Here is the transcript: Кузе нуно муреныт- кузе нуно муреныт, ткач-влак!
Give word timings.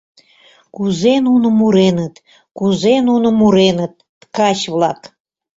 Кузе 0.75 1.13
нуно 1.27 1.47
муреныт- 1.59 2.15
кузе 2.57 2.95
нуно 3.07 3.27
муреныт, 3.39 3.93
ткач-влак! 4.21 5.01